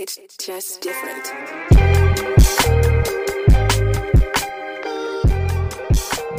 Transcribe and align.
It's 0.00 0.16
just 0.38 0.80
different. 0.80 1.26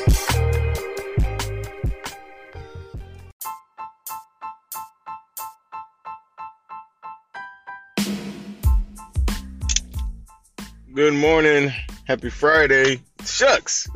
Good 10.95 11.15
morning. 11.15 11.73
Happy 12.05 12.31
Friday. 12.31 13.01
Shucks. 13.25 13.89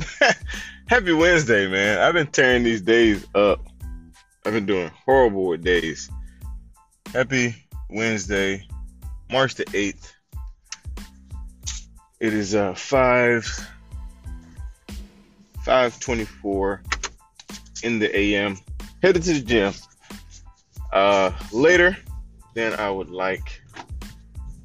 Happy 0.88 1.12
Wednesday, 1.12 1.68
man. 1.68 2.00
I've 2.00 2.14
been 2.14 2.26
tearing 2.26 2.64
these 2.64 2.82
days 2.82 3.24
up. 3.36 3.64
I've 4.44 4.52
been 4.52 4.66
doing 4.66 4.90
horrible 5.04 5.46
with 5.46 5.62
days. 5.62 6.10
Happy 7.16 7.56
Wednesday, 7.88 8.68
March 9.30 9.54
the 9.54 9.64
8th. 9.64 10.12
It 12.20 12.34
is 12.34 12.54
uh 12.54 12.74
5 12.74 13.44
524 15.64 16.82
in 17.84 17.98
the 18.00 18.14
AM. 18.14 18.58
Headed 19.02 19.22
to 19.22 19.32
the 19.32 19.40
gym. 19.40 19.72
Uh 20.92 21.32
later 21.54 21.96
than 22.52 22.74
I 22.74 22.90
would 22.90 23.08
like. 23.08 23.62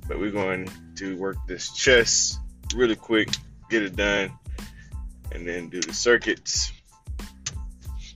But 0.09 0.19
we're 0.19 0.31
going 0.31 0.69
to 0.97 1.15
work 1.15 1.37
this 1.47 1.71
chest 1.71 2.37
really 2.75 2.97
quick, 2.97 3.29
get 3.69 3.81
it 3.81 3.95
done, 3.95 4.29
and 5.31 5.47
then 5.47 5.69
do 5.69 5.79
the 5.79 5.93
circuits. 5.93 6.73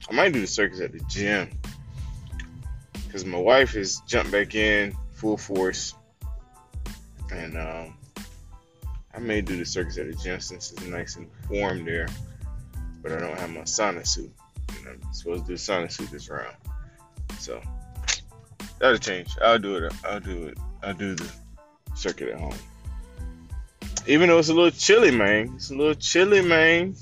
I 0.10 0.14
might 0.14 0.34
do 0.34 0.42
the 0.42 0.48
circuits 0.48 0.82
at 0.82 0.92
the 0.92 1.00
gym 1.08 1.52
because 3.16 3.26
my 3.32 3.38
wife 3.38 3.76
has 3.76 4.02
jumped 4.06 4.34
back 4.34 4.56
in 4.56 4.94
full 5.14 5.38
force, 5.38 5.94
and 7.32 7.58
um, 7.58 7.98
I 9.14 9.20
may 9.20 9.40
do 9.40 9.56
the 9.56 9.66
circuits 9.66 9.98
at 9.98 10.08
the 10.08 10.18
gym 10.22 10.42
since 10.42 10.74
it's 10.74 10.86
nice 10.86 11.16
and 11.16 11.30
warm 11.50 11.86
there. 11.86 12.10
But 13.02 13.14
I 13.14 13.20
don't 13.22 13.40
have 13.40 13.52
my 13.52 13.62
sauna 13.62 14.06
suit, 14.06 14.34
and 14.68 14.88
I'm 14.90 15.14
supposed 15.14 15.46
to 15.46 15.54
do 15.54 15.54
sauna 15.54 15.90
suit 15.90 16.12
this 16.12 16.30
round, 16.30 16.58
so 17.40 17.62
that'll 18.80 18.98
change. 18.98 19.30
I'll 19.42 19.60
do 19.60 19.78
it. 19.78 19.94
I'll 20.04 20.20
do 20.20 20.48
it. 20.48 20.58
I'll 20.84 20.94
do 20.94 21.16
the 21.16 21.32
circuit 21.96 22.28
at 22.34 22.38
home. 22.38 22.58
Even 24.08 24.28
though 24.28 24.40
it's 24.40 24.50
a 24.50 24.54
little 24.54 24.72
chilly, 24.72 25.12
man. 25.12 25.54
It's 25.56 25.72
a 25.72 25.76
little 25.76 25.96
chilly, 25.96 26.42
man. 26.42 26.98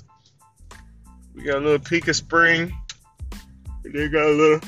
We 1.34 1.42
got 1.42 1.56
a 1.56 1.66
little 1.66 1.80
peak 1.80 2.08
of 2.08 2.16
spring. 2.16 2.72
And 3.84 3.96
they 3.96 4.10
got 4.10 4.28
a 4.28 4.30
little, 4.30 4.60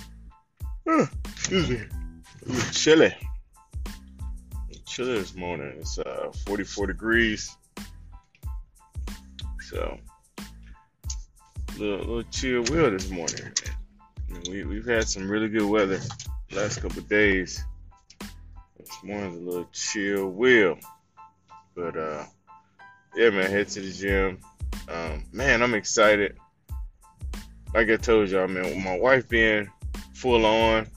uh, 0.89 1.05
excuse 1.45 1.69
me, 1.69 1.77
a 1.77 2.51
little 2.51 2.71
chilly. 2.71 3.15
Chilly 4.87 5.19
this 5.19 5.35
morning. 5.35 5.75
It's 5.77 5.99
uh 5.99 6.31
44 6.47 6.87
degrees. 6.87 7.55
So, 9.69 9.99
little, 11.77 11.99
little 11.99 12.23
chill 12.31 12.63
will 12.63 12.89
this 12.89 13.11
morning. 13.11 13.51
We, 14.49 14.63
we've 14.63 14.87
had 14.87 15.07
some 15.07 15.29
really 15.29 15.47
good 15.47 15.69
weather 15.69 15.99
last 16.51 16.81
couple 16.81 17.03
days. 17.03 17.63
This 18.79 19.03
morning's 19.03 19.37
a 19.37 19.41
little 19.41 19.69
chill 19.71 20.29
will. 20.29 20.79
But 21.75 21.95
uh 21.95 22.23
yeah 23.15 23.29
man, 23.29 23.51
head 23.51 23.67
to 23.67 23.81
the 23.81 23.91
gym. 23.91 24.39
Um 24.89 25.25
man, 25.31 25.61
I'm 25.61 25.75
excited. 25.75 26.37
Like 27.75 27.91
I 27.91 27.97
told 27.97 28.29
y'all, 28.29 28.47
man, 28.47 28.63
with 28.63 28.83
my 28.83 28.97
wife 28.97 29.29
being 29.29 29.69
full 30.15 30.43
on, 30.43 30.87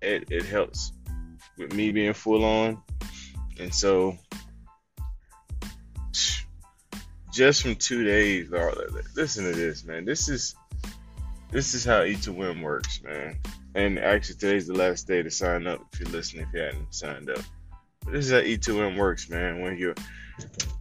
it, 0.00 0.30
it 0.30 0.44
helps 0.44 0.92
with 1.56 1.72
me 1.74 1.92
being 1.92 2.12
full 2.12 2.44
on. 2.44 2.82
And 3.58 3.74
so 3.74 4.16
just 7.32 7.62
from 7.62 7.76
two 7.76 8.04
days, 8.04 8.50
listen 9.14 9.44
to 9.44 9.52
this, 9.52 9.84
man. 9.84 10.04
This 10.04 10.28
is 10.28 10.54
this 11.50 11.74
is 11.74 11.84
how 11.84 12.04
Eat 12.04 12.22
to 12.22 12.32
Win 12.32 12.62
works, 12.62 13.02
man. 13.02 13.38
And 13.74 13.98
actually, 13.98 14.36
today's 14.36 14.66
the 14.66 14.74
last 14.74 15.06
day 15.06 15.22
to 15.22 15.30
sign 15.30 15.66
up 15.66 15.84
if 15.92 16.00
you're 16.00 16.08
listening, 16.10 16.46
if 16.46 16.54
you 16.54 16.60
hadn't 16.60 16.94
signed 16.94 17.28
up. 17.30 17.40
But 18.04 18.12
this 18.12 18.26
is 18.26 18.32
how 18.32 18.38
E2M 18.40 18.96
works, 18.96 19.28
man. 19.28 19.60
When 19.60 19.76
your 19.76 19.94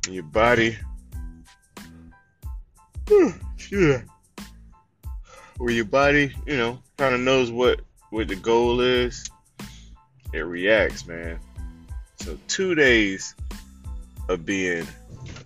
your 0.09 0.23
body, 0.23 0.77
where 5.57 5.73
your 5.73 5.85
body, 5.85 6.33
you 6.45 6.57
know, 6.57 6.81
kind 6.97 7.15
of 7.15 7.21
knows 7.21 7.51
what 7.51 7.81
what 8.09 8.27
the 8.27 8.35
goal 8.35 8.81
is, 8.81 9.29
it 10.33 10.39
reacts, 10.39 11.07
man. 11.07 11.39
So 12.17 12.37
two 12.47 12.75
days 12.75 13.35
of 14.27 14.45
being 14.45 14.87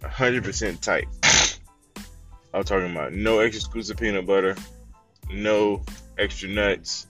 100% 0.01 0.79
tight. 0.79 1.07
I'm 2.53 2.63
talking 2.63 2.91
about 2.91 3.13
no 3.13 3.39
extra 3.39 3.61
scoops 3.61 3.89
of 3.89 3.97
peanut 3.97 4.27
butter, 4.27 4.55
no 5.31 5.83
extra 6.17 6.49
nuts, 6.49 7.07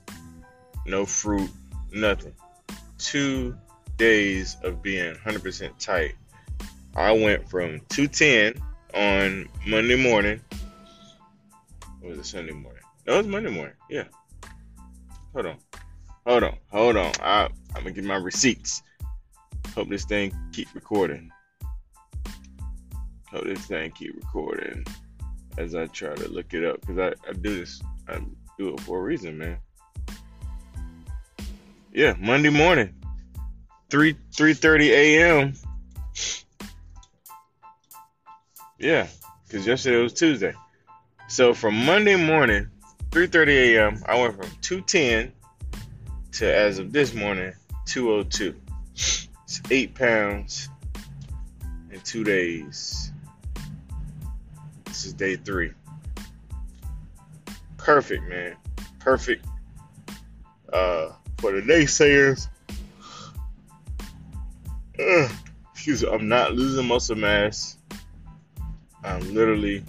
no 0.86 1.06
fruit, 1.06 1.50
nothing. 1.92 2.34
Two 2.98 3.58
days 3.98 4.58
of 4.64 4.82
being 4.82 5.16
100% 5.16 5.78
tight. 5.80 6.16
I 6.96 7.12
went 7.12 7.50
from 7.50 7.82
210 7.90 8.62
on 8.94 9.50
Monday 9.68 10.02
morning. 10.02 10.40
Or 12.02 12.10
was 12.10 12.20
it 12.20 12.26
Sunday 12.26 12.54
morning? 12.54 12.84
No, 13.08 13.16
it 13.16 13.18
was 13.18 13.28
Monday 13.28 13.50
morning. 13.50 13.76
Yeah. 13.90 14.04
Hold 15.34 15.48
on. 15.48 15.58
Hold 16.28 16.44
on. 16.44 16.58
Hold 16.72 16.98
on. 16.98 17.12
I, 17.22 17.50
I'm 17.76 17.84
going 17.84 17.96
to 17.96 18.02
get 18.02 18.04
my 18.04 18.16
receipts. 18.16 18.84
Hope 19.76 19.90
this 19.90 20.06
thing 20.06 20.34
keep 20.52 20.68
recording. 20.76 21.32
Hope 23.32 23.46
this 23.46 23.66
thing 23.66 23.92
keep 23.92 24.16
recording 24.16 24.86
as 25.58 25.74
I 25.74 25.88
try 25.88 26.14
to 26.14 26.28
look 26.30 26.54
it 26.54 26.64
up. 26.64 26.82
Because 26.82 27.00
I, 27.00 27.30
I 27.30 27.34
do 27.34 27.60
this. 27.60 27.82
I 28.08 28.20
do 28.60 28.74
it 28.74 28.80
for 28.82 29.00
a 29.00 29.02
reason, 29.02 29.38
man. 29.38 29.58
Yeah, 31.92 32.16
Monday 32.20 32.50
morning, 32.50 32.94
three 33.90 34.16
three 34.36 34.56
thirty 34.56 34.92
a.m. 34.92 35.54
Yeah, 38.80 39.08
because 39.48 39.68
yesterday 39.68 40.02
was 40.02 40.14
Tuesday. 40.14 40.54
So 41.28 41.54
from 41.54 41.86
Monday 41.86 42.16
morning, 42.16 42.70
three 43.14 43.28
thirty 43.28 43.76
a.m., 43.76 44.04
I 44.08 44.20
went 44.20 44.36
from 44.36 44.50
two 44.62 44.82
ten 44.82 45.32
to 46.32 46.52
as 46.52 46.80
of 46.80 46.92
this 46.92 47.14
morning, 47.14 47.54
two 47.86 48.12
oh 48.12 48.24
two. 48.24 48.56
It's 48.94 49.62
eight 49.70 49.94
pounds 49.94 50.68
in 51.92 52.00
two 52.00 52.24
days. 52.24 53.12
This 54.86 55.06
is 55.06 55.14
day 55.14 55.36
three. 55.36 55.74
Perfect, 57.78 58.28
man. 58.28 58.56
Perfect. 58.98 59.46
Uh 60.72 61.12
for 61.38 61.52
the 61.52 61.62
naysayers. 61.62 62.48
Uh, 65.00 65.30
excuse 65.72 66.02
me, 66.02 66.10
I'm 66.10 66.28
not 66.28 66.54
losing 66.54 66.88
muscle 66.88 67.16
mass. 67.16 67.78
I'm 69.04 69.36
literally 69.36 69.84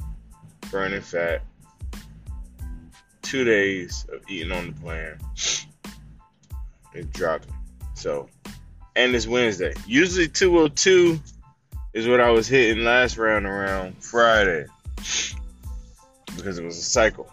burning 0.71 1.01
fat. 1.01 1.43
Two 3.25 3.43
days 3.43 4.07
of 4.13 4.23
eating 4.29 4.53
on 4.53 4.69
the 4.69 4.81
plan. 4.81 5.19
It's 6.95 7.09
dropping. 7.13 7.53
So, 7.95 8.29
and 8.95 9.15
it's 9.15 9.27
Wednesday. 9.27 9.75
Usually 9.87 10.29
202 10.29 11.21
is 11.93 12.07
what 12.07 12.21
I 12.21 12.31
was 12.31 12.47
hitting 12.47 12.85
last 12.85 13.17
round 13.19 13.47
around 13.47 13.97
Friday 14.03 14.67
because 16.37 16.59
it 16.59 16.65
was 16.65 16.79
a 16.79 16.83
cycle. 16.83 17.31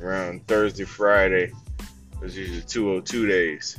Around 0.00 0.46
Thursday, 0.46 0.84
Friday, 0.84 1.50
it's 2.22 2.36
usually 2.36 2.62
202 2.62 3.26
days. 3.26 3.78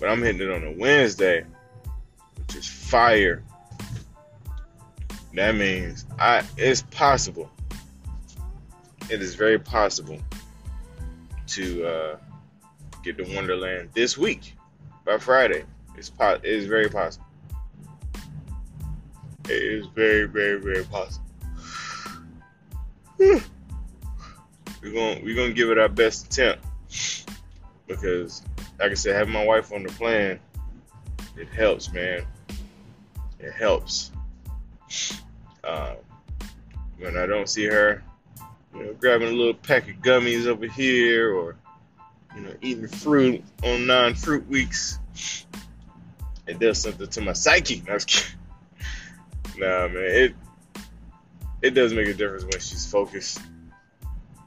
But 0.00 0.08
I'm 0.08 0.22
hitting 0.22 0.40
it 0.40 0.50
on 0.50 0.64
a 0.64 0.72
Wednesday, 0.72 1.44
which 2.38 2.56
is 2.56 2.66
fire. 2.66 3.42
That 5.34 5.54
means 5.54 6.04
I 6.18 6.44
it's 6.56 6.82
possible. 6.82 7.50
It 9.10 9.20
is 9.20 9.34
very 9.34 9.58
possible 9.58 10.18
to 11.48 11.86
uh, 11.86 12.16
get 13.02 13.18
to 13.18 13.34
Wonderland 13.34 13.90
this 13.92 14.16
week 14.16 14.54
by 15.04 15.18
Friday. 15.18 15.64
It's 15.96 16.08
po- 16.08 16.40
it 16.42 16.44
is 16.44 16.66
very 16.66 16.88
possible. 16.88 17.26
It 19.48 19.62
is 19.62 19.86
very, 19.86 20.24
very, 20.24 20.60
very 20.60 20.84
possible. 20.84 21.24
we're 23.18 23.40
gonna 24.82 25.20
we're 25.22 25.36
gonna 25.36 25.52
give 25.52 25.70
it 25.70 25.78
our 25.78 25.88
best 25.88 26.26
attempt 26.26 26.64
because, 27.86 28.42
like 28.78 28.92
I 28.92 28.94
said, 28.94 29.16
having 29.16 29.32
my 29.32 29.44
wife 29.44 29.72
on 29.72 29.82
the 29.82 29.90
plan, 29.90 30.40
it 31.36 31.48
helps, 31.48 31.92
man. 31.92 32.24
It 33.38 33.52
helps. 33.52 34.10
Um, 35.64 35.96
when 36.98 37.16
I 37.16 37.26
don't 37.26 37.48
see 37.48 37.66
her, 37.66 38.02
you 38.74 38.84
know, 38.84 38.94
grabbing 38.94 39.28
a 39.28 39.32
little 39.32 39.54
pack 39.54 39.88
of 39.88 39.96
gummies 39.96 40.46
over 40.46 40.66
here 40.66 41.34
or 41.34 41.56
you 42.34 42.42
know, 42.42 42.54
eating 42.62 42.88
fruit 42.88 43.44
on 43.62 43.86
non-fruit 43.86 44.46
weeks, 44.48 44.98
it 46.46 46.58
does 46.58 46.80
something 46.80 47.06
to 47.06 47.20
my 47.20 47.32
psyche. 47.32 47.82
No. 47.86 47.98
Nah, 49.58 49.88
man, 49.88 49.96
it 49.96 50.34
it 51.60 51.70
does 51.70 51.92
make 51.92 52.08
a 52.08 52.14
difference 52.14 52.44
when 52.44 52.52
she's 52.52 52.90
focused, 52.90 53.40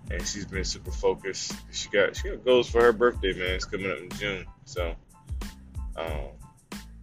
and 0.09 0.27
she's 0.27 0.45
been 0.45 0.65
super 0.65 0.91
focused. 0.91 1.53
She 1.71 1.89
got 1.89 2.15
she 2.15 2.29
got 2.29 2.43
goals 2.43 2.69
for 2.69 2.81
her 2.81 2.91
birthday, 2.91 3.33
man. 3.33 3.53
It's 3.53 3.65
coming 3.65 3.91
up 3.91 3.99
in 3.99 4.09
June, 4.17 4.45
so 4.65 4.95
um, 5.95 6.29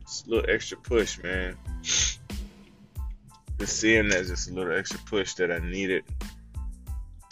it's 0.01 0.25
a 0.27 0.31
little 0.31 0.51
extra 0.51 0.79
push, 0.79 1.23
man. 1.23 1.57
Just 1.83 3.79
seeing 3.79 4.09
that 4.09 4.27
just 4.27 4.51
a 4.51 4.53
little 4.53 4.77
extra 4.77 4.99
push 5.07 5.35
that 5.35 5.53
I 5.53 5.59
needed 5.59 6.03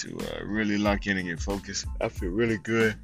to 0.00 0.16
uh, 0.18 0.44
really 0.44 0.78
lock 0.78 1.06
in 1.06 1.18
and 1.18 1.28
get 1.28 1.40
focused. 1.40 1.86
I 2.00 2.08
feel 2.08 2.30
really 2.30 2.58
good. 2.58 2.96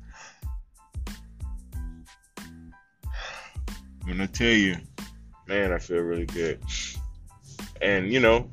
I'm 3.06 4.12
gonna 4.12 4.26
tell 4.26 4.46
you, 4.46 4.76
man, 5.46 5.72
I 5.72 5.78
feel 5.78 5.98
really 5.98 6.26
good. 6.26 6.60
And 7.82 8.12
you 8.12 8.20
know, 8.20 8.48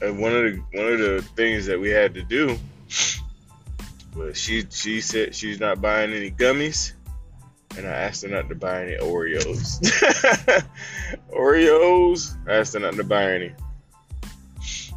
one 0.00 0.32
of 0.32 0.42
the 0.42 0.62
one 0.72 0.92
of 0.92 0.98
the 0.98 1.24
things 1.36 1.66
that 1.66 1.78
we 1.78 1.90
had 1.90 2.14
to 2.14 2.22
do 2.22 2.56
was 4.14 4.38
she 4.38 4.64
she 4.70 5.00
said 5.00 5.34
she's 5.34 5.60
not 5.60 5.82
buying 5.82 6.12
any 6.12 6.30
gummies, 6.30 6.92
and 7.76 7.86
I 7.86 7.90
asked 7.90 8.22
her 8.22 8.28
not 8.28 8.48
to 8.48 8.54
buy 8.54 8.84
any 8.84 8.96
Oreos. 8.96 9.80
Oreos, 11.30 12.36
I 12.48 12.58
asked 12.58 12.74
her 12.74 12.80
not 12.80 12.94
to 12.94 13.04
buy 13.04 13.34
any. 13.34 13.52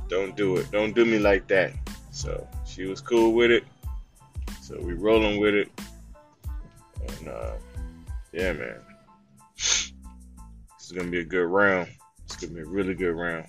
Don't 0.10 0.36
do 0.36 0.58
it. 0.58 0.72
Don't 0.72 0.96
do 0.96 1.06
me 1.06 1.20
like 1.20 1.48
that. 1.48 1.74
So 2.12 2.48
she 2.66 2.86
was 2.86 3.02
cool 3.02 3.34
with 3.34 3.52
it. 3.52 3.64
So 4.62 4.80
we 4.80 4.94
rolling 4.94 5.40
with 5.40 5.54
it. 5.54 5.70
And 7.20 7.28
uh, 7.28 7.54
yeah, 8.32 8.54
man. 8.54 8.80
This 9.56 9.94
is 10.86 10.92
gonna 10.92 11.10
be 11.10 11.20
a 11.20 11.26
good 11.26 11.46
round. 11.46 11.90
It's 12.26 12.38
gonna 12.38 12.54
be 12.54 12.62
a 12.62 12.66
really 12.66 12.94
good 12.94 13.16
round. 13.16 13.48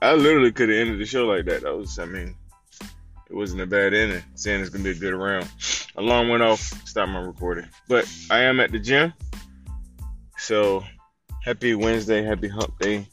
I 0.00 0.14
literally 0.14 0.50
could 0.50 0.68
have 0.68 0.78
ended 0.78 0.98
the 0.98 1.06
show 1.06 1.26
like 1.26 1.44
that. 1.44 1.62
That 1.62 1.76
was, 1.76 1.98
I 2.00 2.06
mean, 2.06 2.34
it 3.28 3.34
wasn't 3.34 3.62
a 3.62 3.66
bad 3.66 3.94
ending. 3.94 4.22
Saying 4.34 4.60
it's 4.60 4.70
gonna 4.70 4.84
be 4.84 4.90
a 4.90 4.94
good 4.94 5.14
round. 5.14 5.48
Alarm 5.96 6.28
went 6.28 6.42
off. 6.42 6.60
Stop 6.86 7.08
my 7.08 7.20
recording. 7.20 7.68
But 7.88 8.10
I 8.30 8.40
am 8.40 8.60
at 8.60 8.72
the 8.72 8.78
gym. 8.78 9.12
So 10.38 10.84
happy 11.42 11.74
Wednesday, 11.74 12.22
happy 12.22 12.48
hump 12.48 12.78
day 12.78 13.06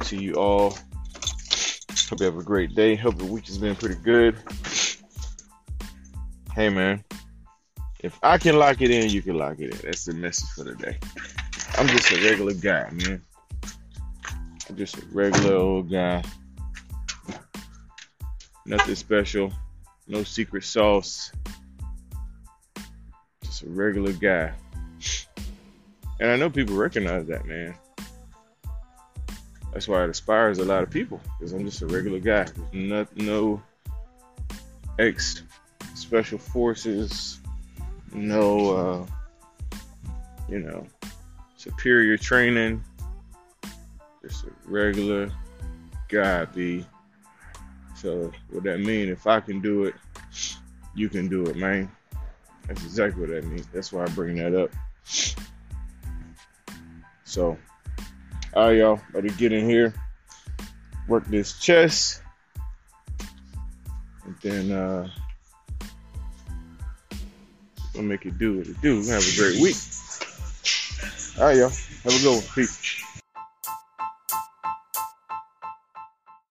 to 0.00 0.16
you 0.16 0.34
all. 0.34 0.76
Hope 2.08 2.20
you 2.20 2.26
have 2.26 2.36
a 2.36 2.42
great 2.42 2.74
day. 2.74 2.94
Hope 2.94 3.18
the 3.18 3.24
week 3.24 3.46
has 3.46 3.58
been 3.58 3.74
pretty 3.74 3.96
good. 3.96 4.36
Hey 6.54 6.68
man, 6.68 7.04
if 8.00 8.18
I 8.22 8.38
can 8.38 8.58
lock 8.58 8.80
it 8.80 8.90
in, 8.90 9.10
you 9.10 9.22
can 9.22 9.36
lock 9.36 9.58
it 9.58 9.74
in. 9.74 9.80
That's 9.82 10.04
the 10.04 10.14
message 10.14 10.48
for 10.50 10.64
today. 10.64 10.98
I'm 11.76 11.88
just 11.88 12.10
a 12.12 12.24
regular 12.24 12.54
guy, 12.54 12.88
man. 12.92 13.22
I'm 14.68 14.76
just 14.76 14.96
a 14.96 15.02
regular 15.12 15.56
old 15.56 15.90
guy. 15.90 16.22
Nothing 18.66 18.94
special. 18.96 19.52
No 20.08 20.24
secret 20.24 20.64
sauce. 20.64 21.32
Just 23.42 23.62
a 23.62 23.68
regular 23.68 24.12
guy. 24.12 24.52
And 26.18 26.30
I 26.30 26.36
know 26.36 26.50
people 26.50 26.74
recognize 26.76 27.26
that, 27.28 27.46
man. 27.46 27.74
That's 29.72 29.86
why 29.86 30.02
it 30.02 30.06
inspires 30.06 30.58
a 30.58 30.64
lot 30.64 30.82
of 30.82 30.90
people. 30.90 31.20
Because 31.38 31.52
I'm 31.52 31.64
just 31.64 31.82
a 31.82 31.86
regular 31.86 32.18
guy. 32.18 32.44
There's 32.44 32.72
no, 32.72 33.06
no 33.14 33.62
ex 34.98 35.42
special 35.94 36.38
forces, 36.38 37.38
no, 38.12 38.70
uh, 38.70 39.06
you 40.48 40.60
know, 40.60 40.86
superior 41.56 42.16
training. 42.16 42.82
Just 44.22 44.44
a 44.44 44.50
regular 44.64 45.30
guy, 46.08 46.46
B. 46.46 46.84
So 47.96 48.30
what 48.50 48.64
that 48.64 48.80
mean? 48.80 49.08
If 49.08 49.26
I 49.26 49.40
can 49.40 49.60
do 49.60 49.84
it, 49.84 49.94
you 50.94 51.08
can 51.08 51.28
do 51.28 51.46
it, 51.46 51.56
man. 51.56 51.90
That's 52.66 52.84
exactly 52.84 53.22
what 53.22 53.30
that 53.30 53.44
means. 53.44 53.66
That's 53.72 53.92
why 53.92 54.04
I 54.04 54.06
bring 54.08 54.36
that 54.36 54.54
up. 54.54 54.70
So, 57.24 57.56
all 58.54 58.68
right, 58.68 58.76
y'all, 58.78 59.00
about 59.10 59.22
to 59.22 59.28
get 59.28 59.52
in 59.52 59.68
here, 59.68 59.94
work 61.08 61.26
this 61.26 61.58
chest, 61.58 62.22
and 64.24 64.36
then 64.42 64.72
uh, 64.72 65.08
we'll 67.94 68.04
make 68.04 68.26
it 68.26 68.38
do 68.38 68.58
what 68.58 68.66
it 68.66 68.80
do. 68.80 68.96
Have 69.06 69.22
a 69.22 69.36
great 69.36 69.60
week. 69.60 69.76
All 71.38 71.44
right, 71.44 71.56
y'all. 71.56 71.68
Have 71.68 72.06
a 72.06 72.22
good 72.22 72.34
one. 72.36 72.54
Peace. 72.54 73.05